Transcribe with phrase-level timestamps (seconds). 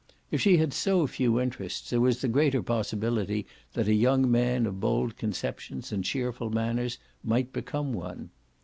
[0.31, 4.65] If she had so few interests there was the greater possibility that a young man
[4.65, 8.31] of bold conceptions and cheerful manners might become one.